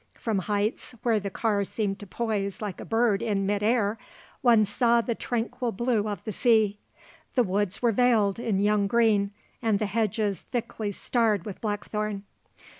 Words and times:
From 0.17 0.39
heights, 0.39 0.95
where 1.03 1.19
the 1.19 1.29
car 1.29 1.63
seemed 1.63 1.99
to 1.99 2.07
poise 2.07 2.59
like 2.59 2.79
a 2.79 2.85
bird 2.85 3.21
in 3.21 3.45
mid 3.45 3.61
air, 3.61 3.99
one 4.41 4.65
saw 4.65 4.99
the 4.99 5.13
tranquil 5.13 5.71
blue 5.71 6.09
of 6.09 6.23
the 6.23 6.31
sea. 6.31 6.79
The 7.35 7.43
woods 7.43 7.83
were 7.83 7.91
veiled 7.91 8.39
in 8.39 8.59
young 8.61 8.87
green 8.87 9.29
and 9.61 9.77
the 9.77 9.85
hedges 9.85 10.41
thickly 10.41 10.91
starred 10.91 11.45
with 11.45 11.61
blackthorn. 11.61 12.23